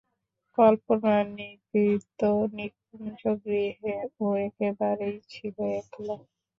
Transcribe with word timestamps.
কল্পনার 0.57 1.23
নিভৃত 1.35 2.19
নিকুঞ্জগৃহে 2.53 3.95
ও 4.19 4.25
একেবারেই 4.45 5.17
ছিল 5.29 5.55
একলা। 5.79 6.15